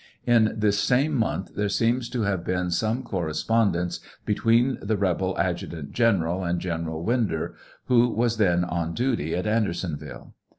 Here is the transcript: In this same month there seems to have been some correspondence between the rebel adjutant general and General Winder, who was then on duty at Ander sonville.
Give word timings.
In 0.25 0.55
this 0.57 0.79
same 0.79 1.13
month 1.13 1.53
there 1.55 1.69
seems 1.69 2.09
to 2.09 2.23
have 2.23 2.43
been 2.43 2.71
some 2.71 3.03
correspondence 3.03 3.99
between 4.25 4.79
the 4.81 4.97
rebel 4.97 5.37
adjutant 5.37 5.91
general 5.91 6.43
and 6.43 6.59
General 6.59 7.03
Winder, 7.03 7.53
who 7.85 8.09
was 8.09 8.37
then 8.37 8.63
on 8.63 8.95
duty 8.95 9.35
at 9.35 9.45
Ander 9.45 9.73
sonville. 9.73 10.33